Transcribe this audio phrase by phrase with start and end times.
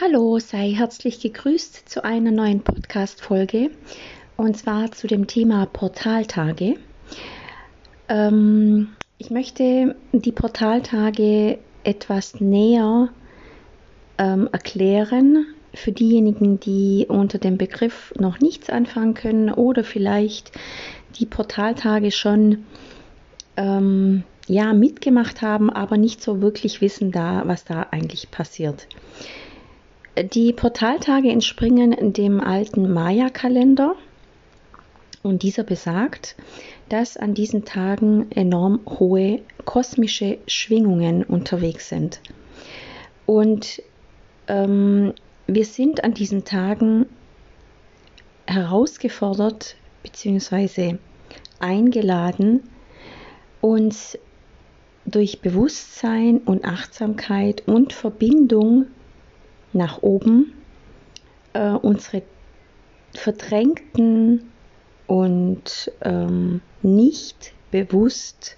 [0.00, 3.72] Hallo, sei herzlich gegrüßt zu einer neuen Podcast-Folge
[4.36, 6.76] und zwar zu dem Thema Portaltage.
[8.08, 13.08] Ähm, ich möchte die Portaltage etwas näher
[14.18, 20.52] ähm, erklären für diejenigen, die unter dem Begriff noch nichts anfangen können oder vielleicht
[21.18, 22.66] die Portaltage schon
[23.56, 28.86] ähm, ja mitgemacht haben, aber nicht so wirklich wissen da, was da eigentlich passiert.
[30.22, 33.94] Die Portaltage entspringen dem alten Maya-Kalender
[35.22, 36.34] und dieser besagt,
[36.88, 42.20] dass an diesen Tagen enorm hohe kosmische Schwingungen unterwegs sind.
[43.26, 43.80] Und
[44.48, 45.12] ähm,
[45.46, 47.06] wir sind an diesen Tagen
[48.46, 50.96] herausgefordert bzw.
[51.60, 52.64] eingeladen,
[53.60, 54.18] uns
[55.06, 58.86] durch Bewusstsein und Achtsamkeit und Verbindung
[59.72, 60.54] nach oben
[61.52, 62.22] äh, unsere
[63.14, 64.50] verdrängten
[65.06, 68.56] und ähm, nicht bewusst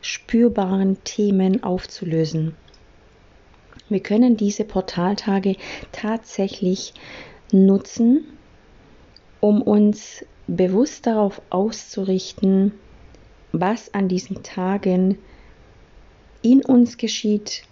[0.00, 2.54] spürbaren Themen aufzulösen.
[3.88, 5.56] Wir können diese Portaltage
[5.92, 6.94] tatsächlich
[7.52, 8.24] nutzen,
[9.40, 12.72] um uns bewusst darauf auszurichten,
[13.52, 15.18] was an diesen Tagen
[16.42, 17.62] in uns geschieht,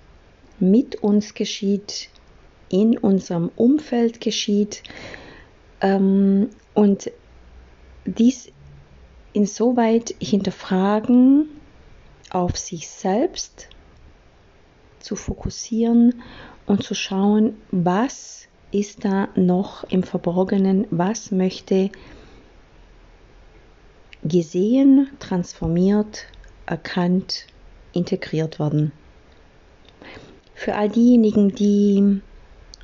[0.59, 2.09] mit uns geschieht,
[2.75, 4.83] in unserem Umfeld geschieht
[5.81, 7.09] ähm, und
[8.05, 8.51] dies
[9.33, 11.51] insoweit hinterfragen,
[12.31, 13.69] auf sich selbst
[14.99, 16.21] zu fokussieren
[16.67, 21.91] und zu schauen, was ist da noch im Verborgenen, was möchte
[24.25, 26.27] gesehen, transformiert,
[26.67, 27.47] erkannt,
[27.93, 28.91] integriert werden.
[30.57, 32.21] Für all diejenigen, die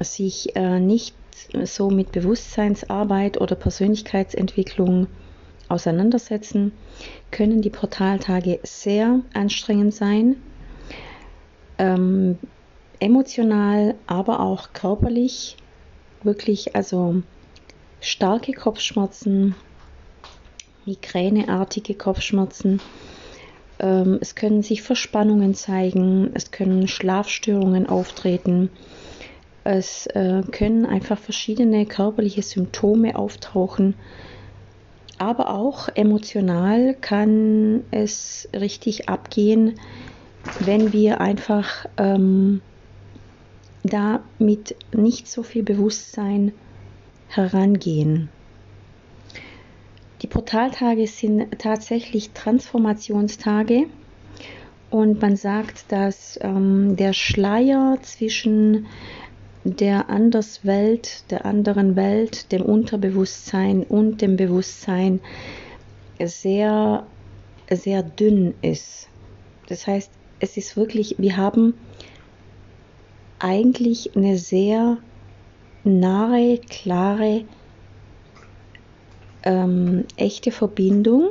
[0.00, 1.14] sich äh, nicht
[1.64, 5.06] so mit Bewusstseinsarbeit oder Persönlichkeitsentwicklung
[5.68, 6.72] auseinandersetzen,
[7.30, 10.36] können die Portaltage sehr anstrengend sein,
[11.78, 12.38] ähm,
[12.98, 15.56] emotional, aber auch körperlich.
[16.22, 17.22] Wirklich, also
[18.00, 19.54] starke Kopfschmerzen,
[20.84, 22.80] migräneartige Kopfschmerzen.
[23.78, 28.68] Ähm, es können sich Verspannungen zeigen, es können Schlafstörungen auftreten
[29.64, 33.94] es äh, können einfach verschiedene körperliche Symptome auftauchen,
[35.18, 39.78] aber auch emotional kann es richtig abgehen,
[40.60, 42.62] wenn wir einfach ähm,
[43.82, 46.52] da mit nicht so viel Bewusstsein
[47.28, 48.30] herangehen.
[50.22, 53.86] Die Portaltage sind tatsächlich Transformationstage
[54.90, 58.86] und man sagt, dass ähm, der Schleier zwischen
[59.64, 65.20] der Anderswelt, der anderen Welt, dem Unterbewusstsein und dem Bewusstsein
[66.22, 67.06] sehr,
[67.70, 69.08] sehr dünn ist.
[69.68, 70.10] Das heißt,
[70.40, 71.74] es ist wirklich, wir haben
[73.38, 74.98] eigentlich eine sehr
[75.84, 77.44] nahe, klare,
[79.42, 81.30] ähm, echte Verbindung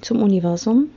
[0.00, 0.90] zum Universum,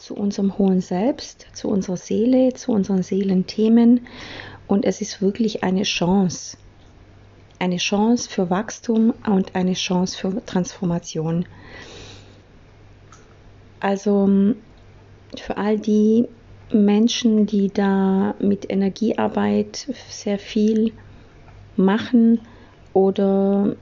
[0.00, 4.06] zu unserem hohen Selbst, zu unserer Seele, zu unseren Seelenthemen
[4.66, 6.56] und es ist wirklich eine Chance.
[7.58, 11.44] Eine Chance für Wachstum und eine Chance für Transformation.
[13.80, 14.54] Also
[15.38, 16.26] für all die
[16.72, 20.92] Menschen, die da mit Energiearbeit sehr viel
[21.76, 22.40] machen
[22.92, 23.76] oder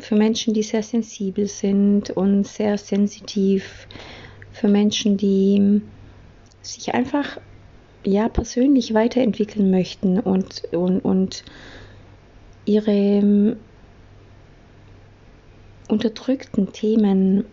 [0.00, 3.86] für Menschen, die sehr sensibel sind und sehr sensitiv,
[4.52, 5.82] für Menschen, die
[6.62, 7.38] sich einfach
[8.04, 11.44] ja persönlich weiterentwickeln möchten und, und, und
[12.64, 13.56] ihre ähm,
[15.88, 17.44] unterdrückten Themen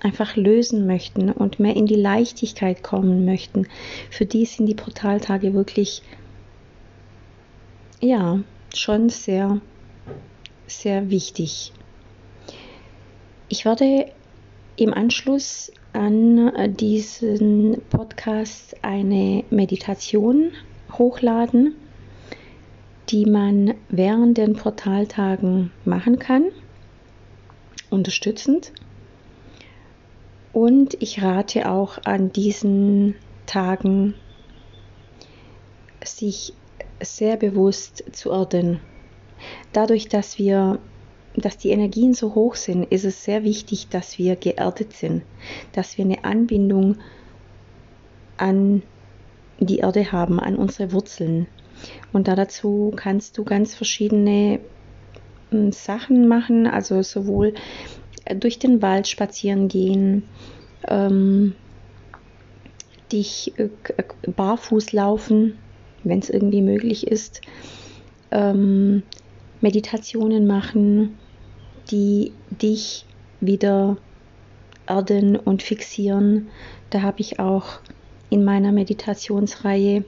[0.00, 3.66] einfach lösen möchten und mehr in die Leichtigkeit kommen möchten,
[4.10, 6.02] für die sind die Portaltage wirklich
[8.00, 8.40] ja
[8.74, 9.60] schon sehr,
[10.66, 11.72] sehr wichtig.
[13.48, 14.06] Ich werde
[14.76, 20.52] im Anschluss an diesen Podcast eine Meditation
[20.92, 21.74] hochladen,
[23.08, 26.44] die man während den Portaltagen machen kann,
[27.90, 28.72] unterstützend.
[30.52, 33.14] Und ich rate auch an diesen
[33.46, 34.14] Tagen,
[36.04, 36.54] sich
[37.00, 38.80] sehr bewusst zu erden.
[39.72, 40.78] Dadurch, dass wir
[41.36, 45.22] dass die Energien so hoch sind, ist es sehr wichtig, dass wir geerdet sind,
[45.72, 46.96] dass wir eine Anbindung
[48.36, 48.82] an
[49.58, 51.46] die Erde haben, an unsere Wurzeln.
[52.12, 54.60] Und da dazu kannst du ganz verschiedene
[55.50, 57.54] hm, Sachen machen, also sowohl
[58.34, 60.24] durch den Wald spazieren gehen,
[60.88, 61.54] ähm,
[63.12, 63.68] dich äh,
[64.30, 65.58] barfuß laufen,
[66.04, 67.40] wenn es irgendwie möglich ist,
[68.30, 69.02] ähm,
[69.60, 71.18] Meditationen machen,
[71.90, 73.04] die dich
[73.40, 73.96] wieder
[74.86, 76.48] erden und fixieren.
[76.90, 77.80] Da habe ich auch
[78.28, 80.04] in meiner Meditationsreihe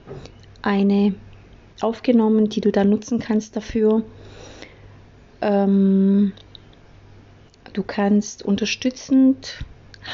[0.61, 1.15] eine
[1.81, 4.03] aufgenommen, die du dann nutzen kannst dafür.
[5.41, 6.31] Ähm,
[7.73, 9.65] du kannst unterstützend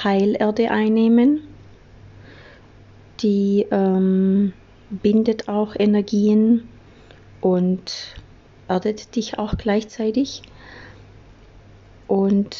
[0.03, 1.41] Heilerde einnehmen.
[3.21, 4.53] Die ähm,
[4.89, 6.67] bindet auch Energien
[7.41, 8.15] und
[8.69, 10.43] erdet dich auch gleichzeitig.
[12.07, 12.55] Und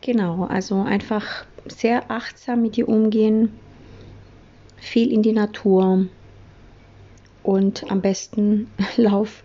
[0.00, 3.52] genau, also einfach sehr achtsam mit dir umgehen,
[4.76, 6.06] viel in die Natur
[7.42, 9.44] und am besten lauf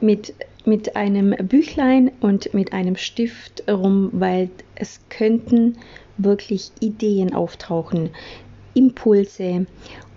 [0.00, 0.34] mit,
[0.64, 5.78] mit einem Büchlein und mit einem Stift rum, weil es könnten
[6.18, 8.10] wirklich Ideen auftauchen,
[8.74, 9.66] Impulse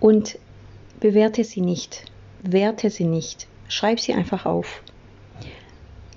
[0.00, 0.38] und
[1.00, 2.04] bewerte sie nicht,
[2.42, 4.82] werte sie nicht, schreib sie einfach auf.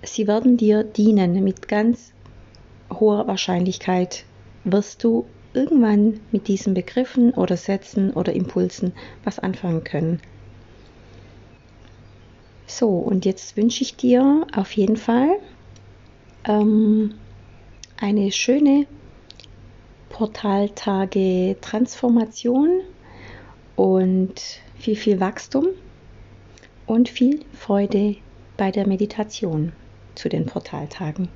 [0.01, 2.11] Sie werden dir dienen mit ganz
[2.91, 4.25] hoher Wahrscheinlichkeit
[4.65, 10.19] wirst du irgendwann mit diesen Begriffen oder Sätzen oder Impulsen was anfangen können.
[12.65, 15.29] So, und jetzt wünsche ich dir auf jeden Fall
[16.45, 17.13] ähm,
[17.97, 18.88] eine schöne
[20.09, 22.81] Portaltage Transformation
[23.75, 24.41] und
[24.75, 25.67] viel, viel Wachstum
[26.85, 28.15] und viel Freude
[28.57, 29.71] bei der Meditation
[30.15, 31.30] zu den Portaltagen.